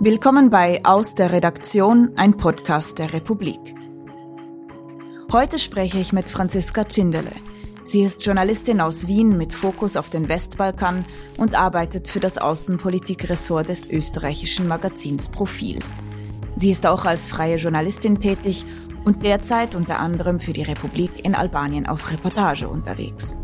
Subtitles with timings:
[0.00, 3.58] Willkommen bei Aus der Redaktion, ein Podcast der Republik.
[5.32, 7.32] Heute spreche ich mit Franziska Tschindele.
[7.84, 11.04] Sie ist Journalistin aus Wien mit Fokus auf den Westbalkan
[11.36, 15.80] und arbeitet für das Außenpolitikressort des österreichischen Magazins Profil.
[16.54, 18.66] Sie ist auch als freie Journalistin tätig
[19.04, 23.36] und derzeit unter anderem für die Republik in Albanien auf Reportage unterwegs.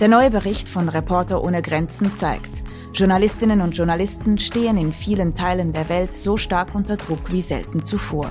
[0.00, 2.57] Der neue Bericht von Reporter ohne Grenzen zeigt,
[2.98, 7.86] Journalistinnen und Journalisten stehen in vielen Teilen der Welt so stark unter Druck wie selten
[7.86, 8.28] zuvor.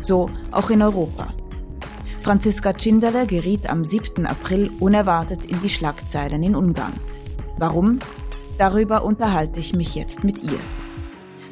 [0.00, 1.32] So auch in Europa.
[2.20, 4.26] Franziska Tschinderle geriet am 7.
[4.26, 6.94] April unerwartet in die Schlagzeilen in Ungarn.
[7.56, 8.00] Warum?
[8.58, 10.58] Darüber unterhalte ich mich jetzt mit ihr.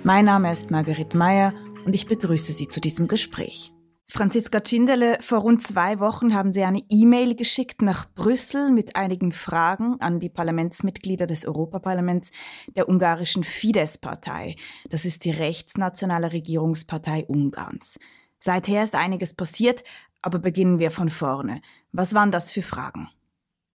[0.03, 1.55] Mein Name ist Margaret Meyer
[1.87, 3.73] und ich begrüße Sie zu diesem Gespräch.
[4.11, 9.33] Franziska Tschindele, vor rund zwei Wochen haben Sie eine E-Mail geschickt nach Brüssel mit einigen
[9.33, 12.33] Fragen an die Parlamentsmitglieder des Europaparlaments
[12.75, 14.56] der ungarischen Fidesz-Partei.
[14.89, 17.98] Das ist die rechtsnationale Regierungspartei Ungarns.
[18.39, 19.84] Seither ist einiges passiert,
[20.23, 21.61] aber beginnen wir von vorne.
[21.92, 23.11] Was waren das für Fragen?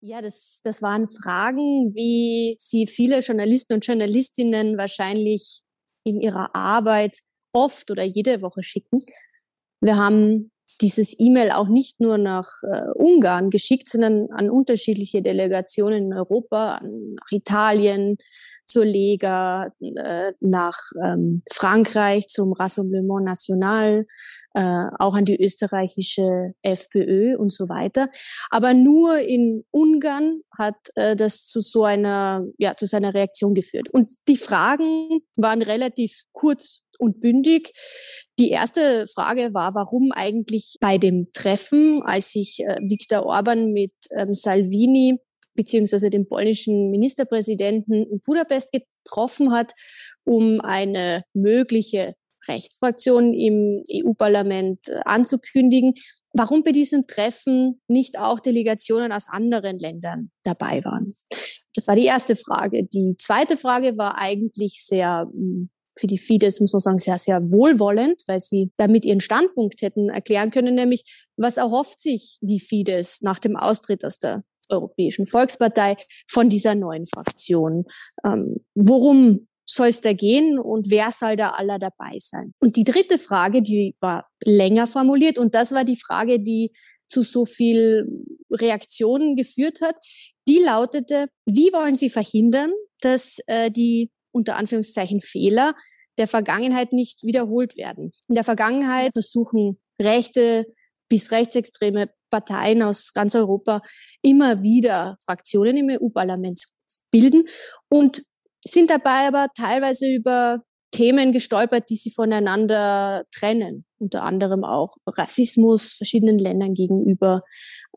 [0.01, 5.63] Ja, das, das waren Fragen, wie sie viele Journalisten und Journalistinnen wahrscheinlich
[6.05, 7.19] in ihrer Arbeit
[7.53, 8.99] oft oder jede Woche schicken.
[9.83, 16.07] Wir haben dieses E-Mail auch nicht nur nach äh, Ungarn geschickt, sondern an unterschiedliche Delegationen
[16.07, 18.17] in Europa, nach Italien,
[18.65, 24.07] zur Lega, äh, nach ähm, Frankreich zum Rassemblement National,
[24.55, 28.09] äh, auch an die österreichische FPÖ und so weiter.
[28.51, 33.89] Aber nur in Ungarn hat äh, das zu so einer, ja, zu seiner Reaktion geführt.
[33.91, 37.73] Und die Fragen waren relativ kurz und bündig.
[38.39, 43.93] Die erste Frage war, warum eigentlich bei dem Treffen, als sich äh, Viktor Orban mit
[44.17, 45.19] ähm, Salvini
[45.55, 49.73] beziehungsweise dem polnischen Ministerpräsidenten in Budapest getroffen hat,
[50.25, 52.15] um eine mögliche
[52.49, 55.93] Rechtsfraktion im EU-Parlament äh, anzukündigen.
[56.33, 61.09] Warum bei diesem Treffen nicht auch Delegationen aus anderen Ländern dabei waren?
[61.75, 62.85] Das war die erste Frage.
[62.85, 65.69] Die zweite Frage war eigentlich sehr hm,
[66.03, 70.09] für die Fidesz, muss man sagen, sehr, sehr wohlwollend, weil sie damit ihren Standpunkt hätten
[70.09, 71.05] erklären können, nämlich
[71.37, 75.97] was erhofft sich die Fidesz nach dem Austritt aus der Europäischen Volkspartei
[76.29, 77.85] von dieser neuen Fraktion?
[78.25, 82.53] Ähm, worum soll es da gehen und wer soll da aller dabei sein?
[82.59, 86.73] Und die dritte Frage, die war länger formuliert und das war die Frage, die
[87.07, 88.13] zu so viel
[88.51, 89.95] Reaktionen geführt hat.
[90.49, 95.75] Die lautete, wie wollen Sie verhindern, dass äh, die unter Anführungszeichen Fehler
[96.19, 98.13] der Vergangenheit nicht wiederholt werden?
[98.29, 100.67] In der Vergangenheit versuchen rechte
[101.09, 103.83] bis rechtsextreme Parteien aus ganz Europa
[104.23, 106.69] immer wieder Fraktionen im EU-Parlament zu
[107.11, 107.47] bilden.
[107.91, 108.23] Und
[108.65, 110.63] sind dabei aber teilweise über
[110.93, 113.85] Themen gestolpert, die sie voneinander trennen.
[113.99, 117.43] Unter anderem auch Rassismus verschiedenen Ländern gegenüber,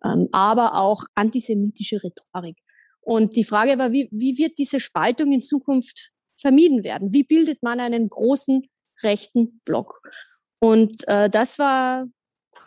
[0.03, 2.57] ähm, aber auch antisemitische Rhetorik.
[3.01, 7.13] Und die Frage war, wie, wie wird diese Spaltung in Zukunft vermieden werden?
[7.13, 8.67] Wie bildet man einen großen
[9.03, 9.99] rechten Block?
[10.59, 12.05] Und äh, das war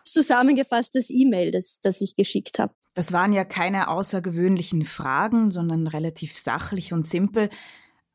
[0.05, 2.75] zusammengefasst das E-Mail, das, das ich geschickt habe.
[2.95, 7.49] Das waren ja keine außergewöhnlichen Fragen, sondern relativ sachlich und simpel.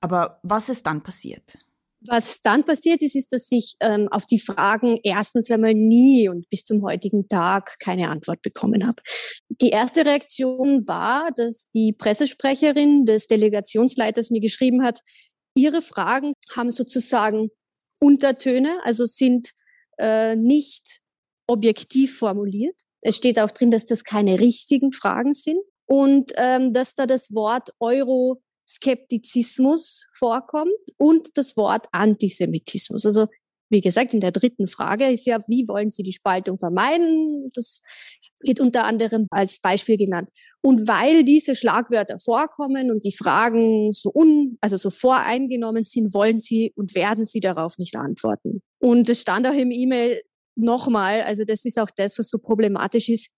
[0.02, 1.58] Aber was ist dann passiert?
[2.06, 6.50] Was dann passiert ist, ist, dass ich ähm, auf die Fragen erstens einmal nie und
[6.50, 9.02] bis zum heutigen Tag keine Antwort bekommen habe.
[9.48, 15.00] Die erste Reaktion war, dass die Pressesprecherin des Delegationsleiters mir geschrieben hat,
[15.56, 17.50] ihre Fragen haben sozusagen
[18.00, 19.54] Untertöne, also sind
[19.98, 21.02] äh, nicht
[21.48, 22.82] objektiv formuliert.
[23.02, 27.34] Es steht auch drin, dass das keine richtigen Fragen sind und ähm, dass da das
[27.34, 33.06] Wort Euro Skeptizismus vorkommt und das Wort Antisemitismus.
[33.06, 33.28] Also
[33.70, 37.50] wie gesagt, in der dritten Frage ist ja, wie wollen Sie die Spaltung vermeiden?
[37.54, 37.82] Das
[38.42, 40.30] wird unter anderem als Beispiel genannt.
[40.66, 46.40] Und weil diese Schlagwörter vorkommen und die Fragen so un, also so voreingenommen sind, wollen
[46.40, 48.62] Sie und werden Sie darauf nicht antworten.
[48.80, 50.22] Und es stand auch im E-Mail
[50.56, 53.32] nochmal, also das ist auch das, was so problematisch ist,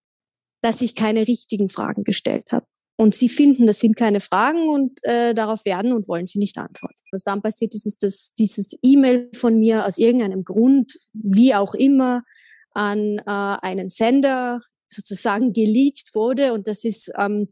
[0.61, 2.67] dass ich keine richtigen Fragen gestellt habe.
[2.97, 6.57] Und sie finden, das sind keine Fragen und äh, darauf werden und wollen sie nicht
[6.57, 6.95] antworten.
[7.11, 11.73] Was dann passiert ist, ist, dass dieses E-Mail von mir aus irgendeinem Grund, wie auch
[11.73, 12.23] immer,
[12.71, 16.53] an äh, einen Sender sozusagen geleakt wurde.
[16.53, 17.45] Und das ist ähm,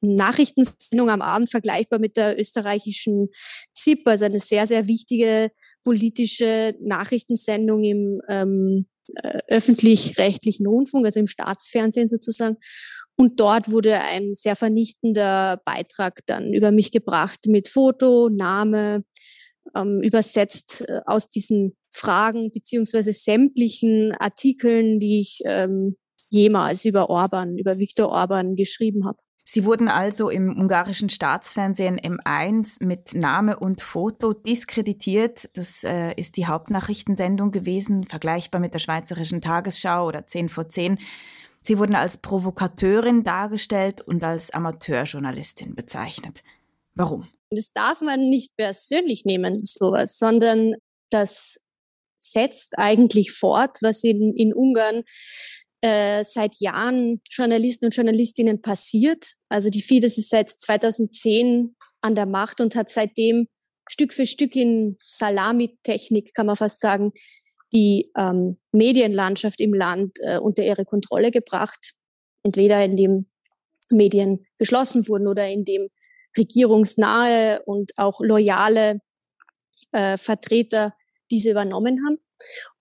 [0.00, 3.28] Nachrichtensendung am Abend vergleichbar mit der österreichischen
[3.74, 5.50] ZIP, also eine sehr, sehr wichtige
[5.84, 8.86] politische Nachrichtensendung im ähm,
[9.22, 12.56] äh, öffentlich-rechtlichen Rundfunk, also im Staatsfernsehen sozusagen.
[13.16, 19.04] Und dort wurde ein sehr vernichtender Beitrag dann über mich gebracht mit Foto, Name,
[19.74, 25.96] ähm, übersetzt äh, aus diesen Fragen beziehungsweise sämtlichen Artikeln, die ich ähm,
[26.30, 29.18] jemals über Orban, über Viktor Orban geschrieben habe.
[29.50, 35.48] Sie wurden also im ungarischen Staatsfernsehen M1 mit Name und Foto diskreditiert.
[35.54, 40.98] Das äh, ist die Hauptnachrichtensendung gewesen, vergleichbar mit der schweizerischen Tagesschau oder 10 vor 10.
[41.62, 46.42] Sie wurden als Provokateurin dargestellt und als Amateurjournalistin bezeichnet.
[46.94, 47.26] Warum?
[47.50, 50.74] Das darf man nicht persönlich nehmen, sowas, sondern
[51.08, 51.58] das
[52.18, 55.04] setzt eigentlich fort, was in, in Ungarn
[55.80, 59.34] äh, seit Jahren Journalisten und Journalistinnen passiert.
[59.48, 63.48] Also die Fidesz ist seit 2010 an der Macht und hat seitdem
[63.88, 67.12] Stück für Stück in Salamitechnik, kann man fast sagen,
[67.72, 71.94] die ähm, Medienlandschaft im Land äh, unter ihre Kontrolle gebracht.
[72.42, 73.26] Entweder indem
[73.90, 75.88] Medien geschlossen wurden oder indem
[76.36, 79.00] regierungsnahe und auch loyale
[79.92, 80.94] äh, Vertreter
[81.30, 82.18] diese übernommen haben.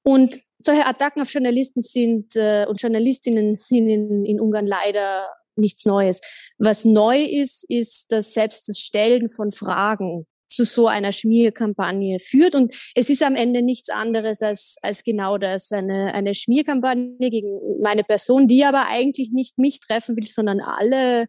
[0.07, 5.27] Und solche Attacken auf Journalisten sind äh, und Journalistinnen sind in, in Ungarn leider
[5.57, 6.21] nichts Neues.
[6.57, 12.55] Was neu ist, ist, dass selbst das Stellen von Fragen zu so einer Schmierkampagne führt.
[12.55, 17.59] Und es ist am Ende nichts anderes als, als genau das, eine, eine Schmierkampagne gegen
[17.83, 21.27] meine Person, die aber eigentlich nicht mich treffen will, sondern alle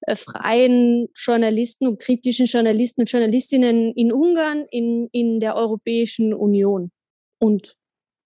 [0.00, 6.90] äh, freien Journalisten und kritischen Journalisten und Journalistinnen in Ungarn, in, in der Europäischen Union.
[7.38, 7.76] Und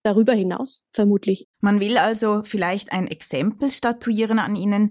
[0.02, 1.48] darüber hinaus, vermutlich.
[1.60, 4.90] Man will also vielleicht ein Exempel statuieren an ihnen.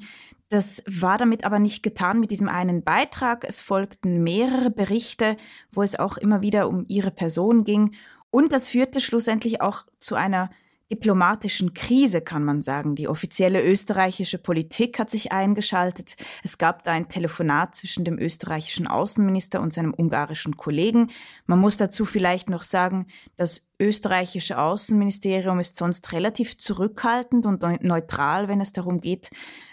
[0.49, 3.45] Das war damit aber nicht getan mit diesem einen Beitrag.
[3.47, 5.37] Es folgten mehrere Berichte,
[5.71, 7.95] wo es auch immer wieder um ihre Person ging.
[8.31, 10.49] Und das führte schlussendlich auch zu einer
[10.91, 12.95] diplomatischen Krise, kann man sagen.
[12.95, 16.15] Die offizielle österreichische Politik hat sich eingeschaltet.
[16.43, 21.11] Es gab da ein Telefonat zwischen dem österreichischen Außenminister und seinem ungarischen Kollegen.
[21.45, 23.05] Man muss dazu vielleicht noch sagen,
[23.35, 29.29] das österreichische Außenministerium ist sonst relativ zurückhaltend und neutral, wenn es darum geht,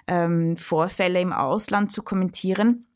[0.07, 2.87] ähm, Vorfälle im Ausland zu kommentieren.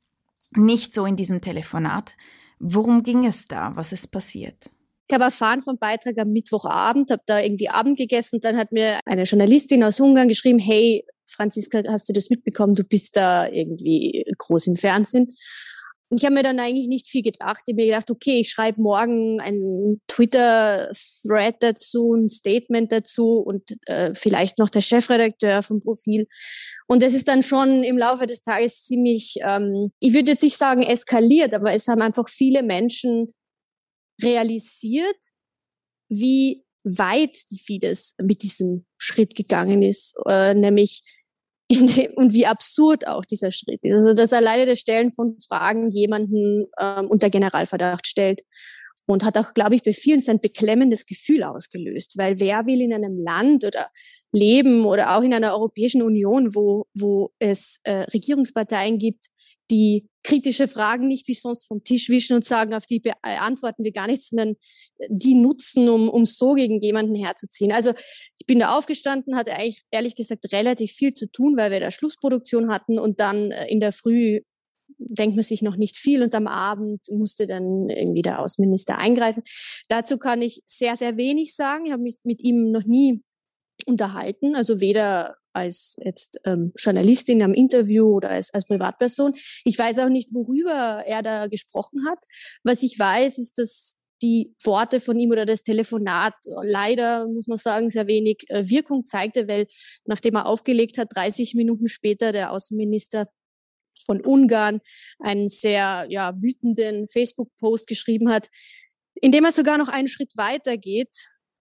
[0.55, 2.17] Nicht so in diesem Telefonat.
[2.59, 3.75] Worum ging es da?
[3.77, 4.71] Was ist passiert?
[5.11, 8.39] Ich habe erfahren vom Beitrag am Mittwochabend, habe da irgendwie Abend gegessen.
[8.41, 12.75] Dann hat mir eine Journalistin aus Ungarn geschrieben, hey, Franziska, hast du das mitbekommen?
[12.75, 15.37] Du bist da irgendwie groß im Fernsehen.
[16.11, 17.63] Und ich habe mir dann eigentlich nicht viel gedacht.
[17.67, 23.63] Ich habe mir gedacht, okay, ich schreibe morgen einen Twitter-Thread dazu, ein Statement dazu und
[23.87, 26.29] äh, vielleicht noch der Chefredakteur vom Profil.
[26.87, 30.57] Und es ist dann schon im Laufe des Tages ziemlich, ähm, ich würde jetzt nicht
[30.57, 33.35] sagen eskaliert, aber es haben einfach viele Menschen
[34.23, 35.31] realisiert,
[36.09, 41.03] wie weit die Fidesz mit diesem Schritt gegangen ist, äh, nämlich
[41.71, 43.93] dem, und wie absurd auch dieser Schritt ist.
[43.93, 48.43] Also dass alleine das Stellen von Fragen jemanden ähm, unter Generalverdacht stellt
[49.07, 52.93] und hat auch, glaube ich, bei vielen sein beklemmendes Gefühl ausgelöst, weil wer will in
[52.93, 53.89] einem Land oder
[54.33, 59.27] leben oder auch in einer Europäischen Union, wo, wo es äh, Regierungsparteien gibt,
[59.71, 63.93] die kritische Fragen nicht wie sonst vom Tisch wischen und sagen, auf die beantworten wir
[63.93, 64.57] gar nichts, sondern
[65.09, 67.73] die nutzen, um, um so gegen jemanden herzuziehen.
[67.73, 67.93] Also
[68.39, 71.91] ich bin da aufgestanden, hatte eigentlich ehrlich gesagt relativ viel zu tun, weil wir da
[71.91, 74.41] Schlussproduktion hatten und dann äh, in der Früh
[74.99, 79.43] denkt man sich noch nicht viel und am Abend musste dann irgendwie der Außenminister eingreifen.
[79.89, 81.87] Dazu kann ich sehr, sehr wenig sagen.
[81.87, 83.23] Ich habe mich mit ihm noch nie
[83.87, 89.35] unterhalten, also weder als jetzt ähm, Journalistin am Interview oder als, als Privatperson.
[89.65, 92.19] Ich weiß auch nicht, worüber er da gesprochen hat.
[92.63, 97.57] Was ich weiß, ist, dass die Worte von ihm oder das Telefonat leider, muss man
[97.57, 99.67] sagen, sehr wenig äh, Wirkung zeigte, weil
[100.05, 103.29] nachdem er aufgelegt hat, 30 Minuten später der Außenminister
[104.05, 104.81] von Ungarn
[105.19, 108.49] einen sehr ja, wütenden Facebook-Post geschrieben hat,
[109.15, 111.15] in dem er sogar noch einen Schritt weiter geht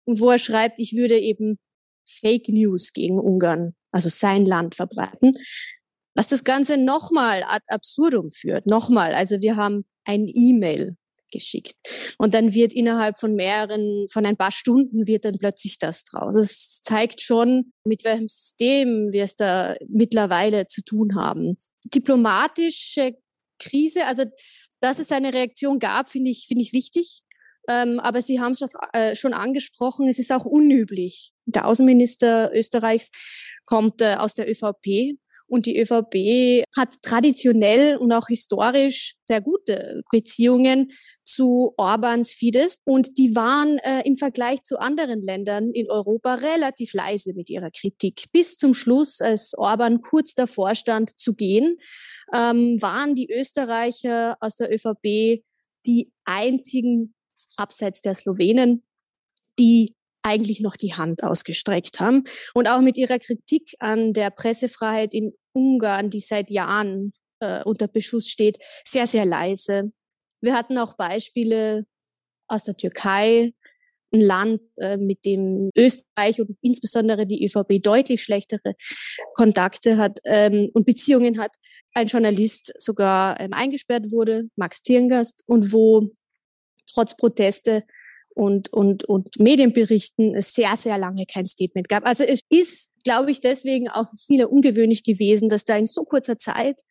[0.05, 1.59] und wo er schreibt, ich würde eben
[2.07, 5.33] Fake News gegen Ungarn, also sein Land verbreiten,
[6.15, 8.65] was das Ganze nochmal ad absurdum führt.
[8.65, 10.97] Nochmal, also wir haben ein E-Mail
[11.31, 11.75] geschickt
[12.17, 16.35] und dann wird innerhalb von mehreren, von ein paar Stunden wird dann plötzlich das draus.
[16.35, 21.57] Das zeigt schon, mit welchem System wir es da mittlerweile zu tun haben.
[21.93, 23.11] Diplomatische
[23.59, 24.23] Krise, also
[24.79, 27.23] dass es eine Reaktion gab, finde ich, finde ich wichtig.
[27.69, 28.61] Ähm, aber Sie haben es
[28.93, 31.33] äh, schon angesprochen, es ist auch unüblich.
[31.45, 33.11] Der Außenminister Österreichs
[33.65, 40.01] kommt äh, aus der ÖVP und die ÖVP hat traditionell und auch historisch sehr gute
[40.11, 40.91] Beziehungen
[41.23, 46.93] zu Orbans Fidesz und die waren äh, im Vergleich zu anderen Ländern in Europa relativ
[46.93, 48.25] leise mit ihrer Kritik.
[48.31, 51.77] Bis zum Schluss, als Orban kurz davor stand zu gehen,
[52.33, 55.43] ähm, waren die Österreicher aus der ÖVP
[55.85, 57.13] die einzigen
[57.55, 58.83] abseits der Slowenen,
[59.59, 62.23] die eigentlich noch die Hand ausgestreckt haben.
[62.53, 67.87] Und auch mit ihrer Kritik an der Pressefreiheit in Ungarn, die seit Jahren äh, unter
[67.87, 69.91] Beschuss steht, sehr, sehr leise.
[70.41, 71.85] Wir hatten auch Beispiele
[72.47, 73.53] aus der Türkei,
[74.13, 78.75] ein Land, äh, mit dem Österreich und insbesondere die ÖVP deutlich schlechtere
[79.33, 81.51] Kontakte hat ähm, und Beziehungen hat.
[81.93, 86.09] Ein Journalist sogar ähm, eingesperrt wurde, Max Tierngast, und wo
[86.97, 87.83] trotz Proteste
[88.29, 92.05] und, und, und Medienberichten sehr, sehr lange kein Statement gab.
[92.05, 96.37] Also es ist, glaube ich, deswegen auch viele ungewöhnlich gewesen, dass da in so kurzer
[96.37, 96.81] Zeit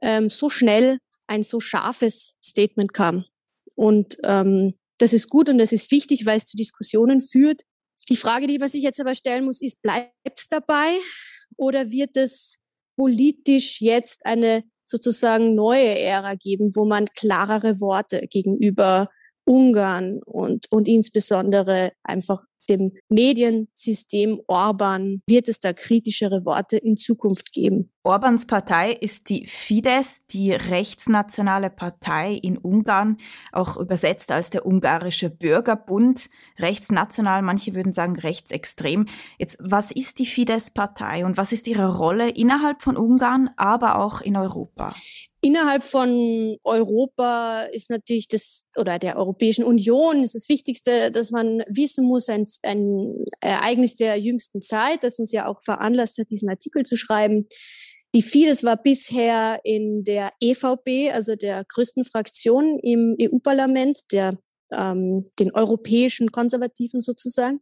[0.00, 3.24] ähm, so schnell ein so scharfes Statement kam.
[3.74, 7.62] Und ähm, das ist gut und das ist wichtig, weil es zu Diskussionen führt.
[8.08, 10.96] Die Frage, die man sich jetzt aber stellen muss, ist, bleibt es dabei
[11.56, 12.60] oder wird es
[12.96, 19.08] politisch jetzt eine sozusagen neue Ära geben, wo man klarere Worte gegenüber
[19.46, 27.52] Ungarn und, und insbesondere einfach dem Mediensystem Orban wird es da kritischere Worte in Zukunft
[27.52, 27.90] geben.
[28.02, 33.16] Orbans Partei ist die Fidesz, die rechtsnationale Partei in Ungarn,
[33.52, 36.28] auch übersetzt als der ungarische Bürgerbund.
[36.58, 39.06] Rechtsnational, manche würden sagen rechtsextrem.
[39.38, 44.20] Jetzt, was ist die Fidesz-Partei und was ist ihre Rolle innerhalb von Ungarn, aber auch
[44.20, 44.92] in Europa?
[45.44, 51.62] Innerhalb von Europa ist natürlich das, oder der Europäischen Union ist das Wichtigste, dass man
[51.68, 56.48] wissen muss, ein, ein Ereignis der jüngsten Zeit, das uns ja auch veranlasst hat, diesen
[56.48, 57.46] Artikel zu schreiben.
[58.14, 64.38] Die Fidesz war bisher in der EVP, also der größten Fraktion im EU-Parlament, der
[64.72, 67.60] ähm, den europäischen Konservativen sozusagen.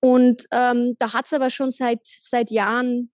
[0.00, 3.12] Und ähm, da hat es aber schon seit seit Jahren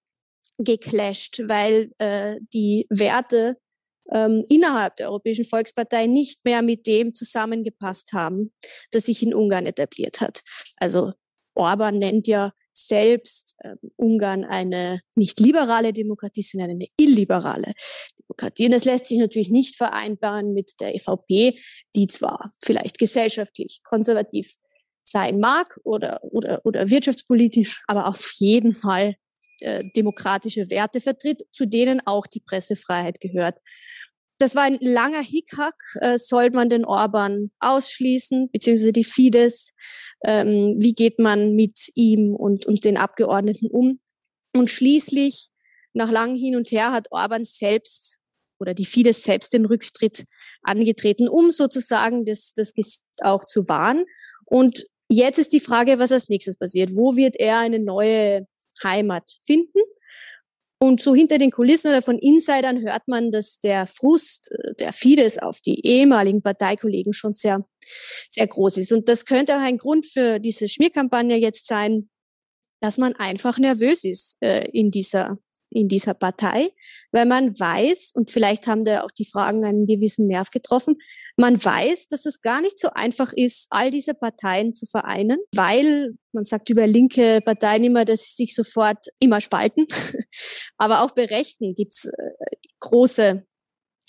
[0.56, 3.56] geclasht, weil äh, die Werte
[4.12, 8.52] ähm, innerhalb der Europäischen Volkspartei nicht mehr mit dem zusammengepasst haben,
[8.92, 10.42] das sich in Ungarn etabliert hat.
[10.76, 11.12] Also
[11.54, 17.72] Orban nennt ja selbst äh, Ungarn eine nicht liberale Demokratie, sondern eine illiberale
[18.18, 18.66] Demokratie.
[18.66, 21.58] Und das lässt sich natürlich nicht vereinbaren mit der EVP,
[21.94, 24.56] die zwar vielleicht gesellschaftlich konservativ
[25.02, 29.16] sein mag oder, oder, oder wirtschaftspolitisch, aber auf jeden Fall
[29.60, 33.56] äh, demokratische Werte vertritt, zu denen auch die Pressefreiheit gehört.
[34.38, 35.76] Das war ein langer Hickhack.
[36.00, 39.72] Äh, soll man den Orban ausschließen, beziehungsweise die Fidesz?
[40.24, 43.98] Ähm, wie geht man mit ihm und, und den Abgeordneten um?
[44.52, 45.50] Und schließlich,
[45.94, 48.20] nach langem Hin und Her, hat Orban selbst
[48.58, 50.24] oder die Fidesz selbst den Rücktritt
[50.62, 54.04] angetreten, um sozusagen das, das Gesicht auch zu wahren.
[54.44, 56.90] Und jetzt ist die Frage, was als nächstes passiert.
[56.94, 58.46] Wo wird er eine neue
[58.82, 59.80] Heimat finden?
[60.78, 64.92] Und so hinter den Kulissen oder von Insidern hört man, dass der Frust äh, der
[64.92, 67.62] Fidesz auf die ehemaligen Parteikollegen schon sehr,
[68.28, 68.92] sehr groß ist.
[68.92, 72.10] Und das könnte auch ein Grund für diese Schmierkampagne jetzt sein,
[72.80, 75.38] dass man einfach nervös ist äh, in dieser
[75.70, 76.68] in dieser Partei,
[77.10, 80.96] weil man weiß, und vielleicht haben da auch die Fragen einen gewissen Nerv getroffen,
[81.36, 86.14] man weiß, dass es gar nicht so einfach ist, all diese Parteien zu vereinen, weil
[86.32, 89.86] man sagt über linke Parteien immer, dass sie sich sofort immer spalten.
[90.78, 93.42] Aber auch bei Rechten gibt's äh, große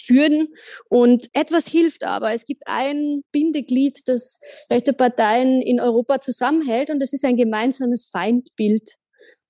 [0.06, 0.48] Hürden
[0.90, 2.34] und etwas hilft aber.
[2.34, 8.08] Es gibt ein Bindeglied, das rechte Parteien in Europa zusammenhält und das ist ein gemeinsames
[8.12, 8.96] Feindbild.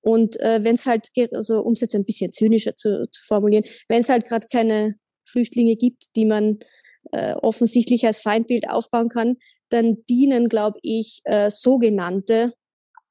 [0.01, 3.65] Und äh, wenn es halt, also um es jetzt ein bisschen zynischer zu, zu formulieren,
[3.89, 6.59] wenn es halt gerade keine Flüchtlinge gibt, die man
[7.11, 9.37] äh, offensichtlich als Feindbild aufbauen kann,
[9.69, 12.53] dann dienen, glaube ich, äh, sogenannte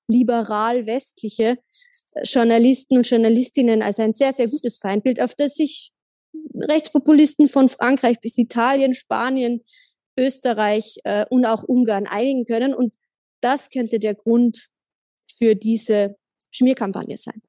[0.09, 1.59] liberal-westliche
[2.23, 5.93] Journalisten und Journalistinnen als ein sehr, sehr gutes Feindbild, auf das sich
[6.55, 9.63] Rechtspopulisten von Frankreich bis Italien, Spanien,
[10.19, 12.75] Österreich äh, und auch Ungarn einigen können.
[12.75, 12.93] Und
[13.41, 14.69] das könnte der Grund
[15.39, 16.17] für diese
[16.51, 17.43] Schmierkampagne sein.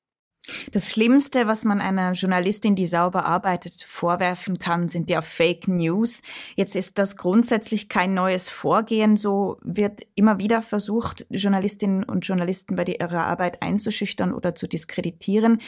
[0.71, 6.21] Das Schlimmste, was man einer Journalistin, die sauber arbeitet, vorwerfen kann, sind ja Fake News.
[6.55, 9.17] Jetzt ist das grundsätzlich kein neues Vorgehen.
[9.17, 15.59] So wird immer wieder versucht, Journalistinnen und Journalisten bei ihrer Arbeit einzuschüchtern oder zu diskreditieren.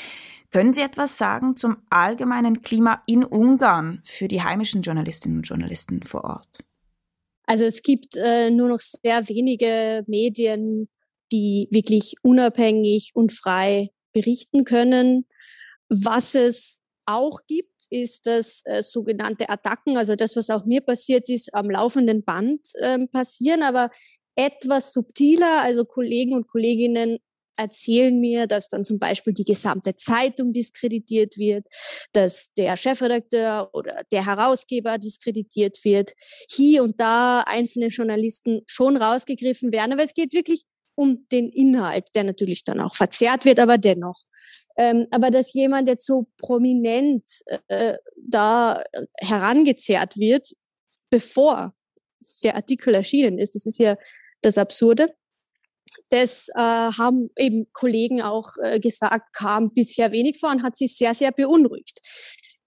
[0.51, 6.03] Können Sie etwas sagen zum allgemeinen Klima in Ungarn für die heimischen Journalistinnen und Journalisten
[6.03, 6.63] vor Ort?
[7.45, 10.88] Also es gibt äh, nur noch sehr wenige Medien,
[11.31, 15.25] die wirklich unabhängig und frei berichten können.
[15.89, 21.30] Was es auch gibt, ist das äh, sogenannte Attacken, also das, was auch mir passiert
[21.30, 23.89] ist, am laufenden Band äh, passieren, aber
[24.36, 25.62] etwas subtiler.
[25.63, 27.18] Also Kollegen und Kolleginnen
[27.60, 31.66] erzählen mir, dass dann zum Beispiel die gesamte Zeitung diskreditiert wird,
[32.13, 36.13] dass der Chefredakteur oder der Herausgeber diskreditiert wird,
[36.50, 40.63] hier und da einzelne Journalisten schon rausgegriffen werden, aber es geht wirklich
[41.00, 44.22] um den Inhalt, der natürlich dann auch verzerrt wird, aber dennoch.
[44.77, 47.24] Ähm, aber dass jemand jetzt so prominent
[47.70, 48.84] äh, da
[49.22, 50.51] herangezerrt wird,
[51.10, 51.74] bevor
[52.44, 53.96] der Artikel erschienen ist, das ist ja
[54.41, 55.10] das Absurde.
[56.10, 60.98] Das äh, haben eben Kollegen auch äh, gesagt, kam bisher wenig vor und hat sich
[60.98, 62.00] sehr, sehr beunruhigt.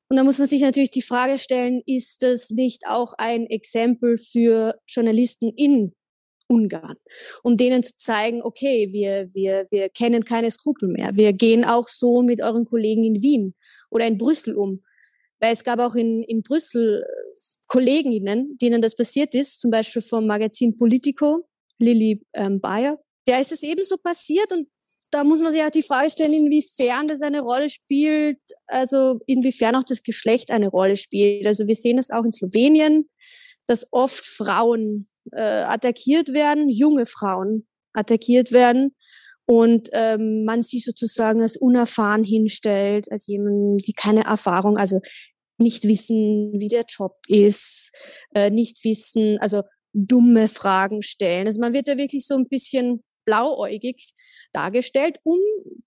[0.08, 4.16] Und da muss man sich natürlich die Frage stellen, ist das nicht auch ein Exempel
[4.16, 5.92] für Journalisten in
[6.48, 6.96] Ungarn,
[7.42, 11.12] um denen zu zeigen, okay, wir, wir, wir kennen keine Skrupel mehr.
[11.14, 13.54] Wir gehen auch so mit euren Kollegen in Wien
[13.90, 14.82] oder in Brüssel um.
[15.40, 17.32] Weil es gab auch in, in Brüssel äh,
[17.66, 22.98] Kolleginnen, denen das passiert ist, zum Beispiel vom Magazin Politico, Lilly ähm, Bayer.
[23.26, 24.68] Der ist es ebenso passiert und
[25.12, 29.76] da muss man sich auch die Frage stellen, inwiefern das eine Rolle spielt, also inwiefern
[29.76, 31.46] auch das Geschlecht eine Rolle spielt.
[31.46, 33.10] Also wir sehen es auch in Slowenien,
[33.66, 38.94] dass oft Frauen äh, attackiert werden, junge Frauen attackiert werden
[39.46, 45.00] und ähm, man sie sozusagen als unerfahren hinstellt, als jemand, die keine Erfahrung, also
[45.58, 47.92] nicht wissen, wie der Job ist,
[48.34, 49.62] äh, nicht wissen, also
[49.92, 51.46] dumme Fragen stellen.
[51.46, 54.14] Also man wird ja wirklich so ein bisschen blauäugig
[54.52, 55.38] dargestellt, um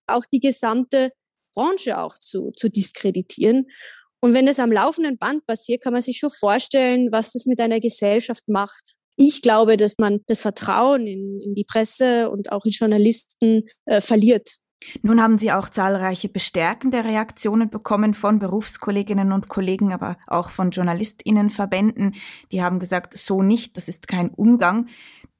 [0.06, 1.10] auch die gesamte
[1.54, 3.66] Branche auch zu, zu diskreditieren.
[4.20, 7.60] Und wenn das am laufenden Band passiert, kann man sich schon vorstellen, was das mit
[7.60, 8.94] einer Gesellschaft macht.
[9.16, 14.00] Ich glaube, dass man das Vertrauen in, in die Presse und auch in Journalisten äh,
[14.00, 14.56] verliert.
[15.02, 20.70] Nun haben Sie auch zahlreiche bestärkende Reaktionen bekommen von Berufskolleginnen und Kollegen, aber auch von
[20.70, 22.14] Journalistinnenverbänden.
[22.52, 24.86] Die haben gesagt, so nicht, das ist kein Umgang.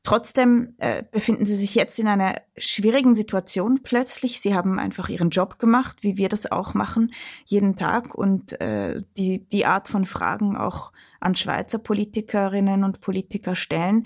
[0.07, 4.41] Trotzdem äh, befinden Sie sich jetzt in einer schwierigen Situation plötzlich.
[4.41, 7.13] Sie haben einfach Ihren Job gemacht, wie wir das auch machen,
[7.45, 13.57] jeden Tag und äh, die, die Art von Fragen auch an Schweizer Politikerinnen und Politiker
[13.57, 14.05] stellen.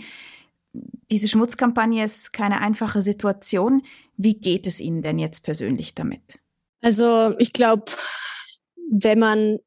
[0.73, 3.83] Diese Schmutzkampagne ist keine einfache Situation.
[4.17, 6.41] Wie geht es Ihnen denn jetzt persönlich damit?
[6.81, 7.93] Also ich glaube,
[8.91, 9.59] wenn man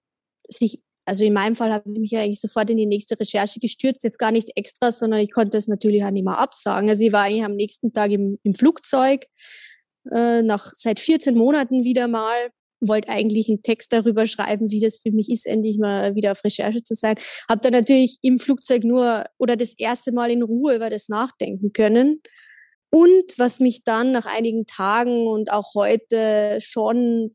[0.47, 4.03] sich also in meinem Fall habe ich mich eigentlich sofort in die nächste Recherche gestürzt,
[4.03, 6.89] jetzt gar nicht extra, sondern ich konnte es natürlich auch nicht mehr absagen.
[6.89, 9.25] Also ich war eigentlich am nächsten Tag im, im Flugzeug,
[10.11, 14.97] äh, nach seit 14 Monaten wieder mal, wollte eigentlich einen Text darüber schreiben, wie das
[14.97, 17.15] für mich ist, endlich mal wieder auf Recherche zu sein.
[17.49, 21.71] Habe dann natürlich im Flugzeug nur oder das erste Mal in Ruhe über das nachdenken
[21.73, 22.21] können.
[22.91, 27.31] Und was mich dann nach einigen Tagen und auch heute schon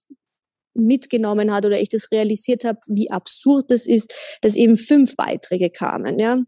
[0.78, 5.70] mitgenommen hat oder ich das realisiert habe, wie absurd das ist, dass eben fünf Beiträge
[5.70, 6.18] kamen.
[6.18, 6.42] Ja.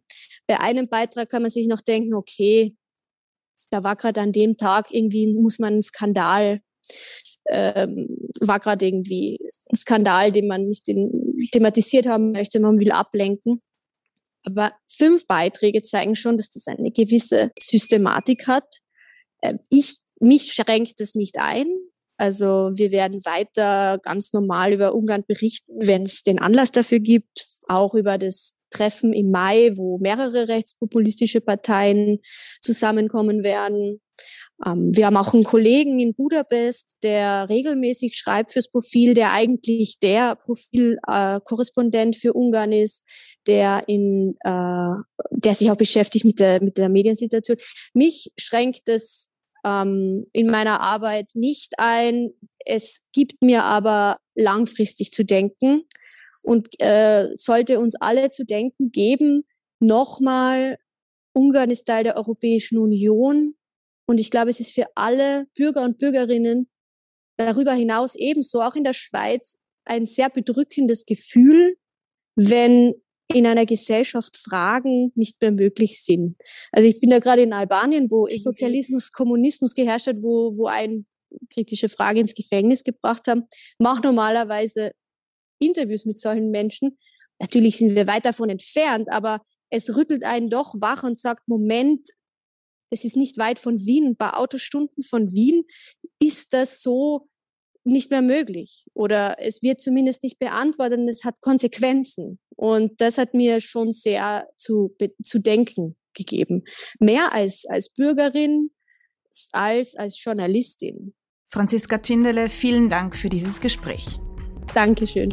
[0.46, 2.76] Bei einem Beitrag kann man sich noch denken, okay,
[3.70, 6.60] da war gerade an dem Tag irgendwie, muss man einen Skandal,
[7.48, 8.08] ähm,
[8.40, 9.36] war gerade irgendwie
[9.70, 13.60] ein Skandal, den man nicht in, thematisiert haben möchte, man will ablenken.
[14.44, 18.66] Aber fünf Beiträge zeigen schon, dass das eine gewisse Systematik hat.
[19.42, 21.66] Ähm, ich, mich schränkt das nicht ein.
[22.20, 27.46] Also wir werden weiter ganz normal über Ungarn berichten, wenn es den Anlass dafür gibt,
[27.68, 32.18] auch über das Treffen im Mai, wo mehrere rechtspopulistische Parteien
[32.60, 34.02] zusammenkommen werden.
[34.66, 39.98] Ähm, wir haben auch einen Kollegen in Budapest, der regelmäßig schreibt fürs Profil, der eigentlich
[40.02, 43.02] der Profilkorrespondent äh, für Ungarn ist,
[43.46, 44.92] der in, äh,
[45.30, 47.56] der sich auch beschäftigt mit der mit der Mediensituation.
[47.94, 49.30] Mich schränkt das
[49.64, 52.30] ähm, in meiner Arbeit nicht ein.
[52.64, 55.82] Es gibt mir aber langfristig zu denken
[56.42, 59.44] und äh, sollte uns alle zu denken geben,
[59.80, 60.78] nochmal,
[61.32, 63.54] Ungarn ist Teil der Europäischen Union
[64.06, 66.68] und ich glaube, es ist für alle Bürger und Bürgerinnen
[67.36, 71.76] darüber hinaus ebenso, auch in der Schweiz, ein sehr bedrückendes Gefühl,
[72.36, 72.94] wenn
[73.34, 76.36] in einer Gesellschaft Fragen nicht mehr möglich sind.
[76.72, 81.06] Also ich bin da gerade in Albanien, wo Sozialismus, Kommunismus geherrscht hat, wo, wo ein
[81.52, 83.44] kritische Frage ins Gefängnis gebracht haben,
[83.78, 84.92] mache normalerweise
[85.60, 86.98] Interviews mit solchen Menschen.
[87.38, 89.40] Natürlich sind wir weit davon entfernt, aber
[89.70, 92.08] es rüttelt einen doch wach und sagt, Moment,
[92.92, 95.64] es ist nicht weit von Wien, ein paar Autostunden von Wien.
[96.20, 97.28] Ist das so
[97.84, 102.38] nicht mehr möglich oder es wird zumindest nicht beantwortet und es hat Konsequenzen.
[102.60, 106.64] Und das hat mir schon sehr zu, zu denken gegeben.
[106.98, 108.70] Mehr als, als Bürgerin
[109.52, 111.14] als als Journalistin.
[111.48, 114.18] Franziska Tschindele, vielen Dank für dieses Gespräch.
[114.74, 115.30] Dankeschön.